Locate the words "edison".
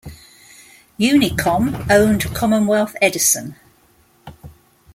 3.03-3.55